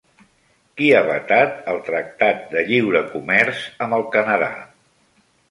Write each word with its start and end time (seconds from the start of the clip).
Qui 0.79 0.87
ha 0.95 1.01
vetat 1.07 1.61
el 1.73 1.77
tractat 1.89 2.41
de 2.55 2.65
lliure 2.71 3.03
comerç 3.13 3.63
amb 3.87 3.99
el 4.01 4.09
Canadà? 4.19 4.43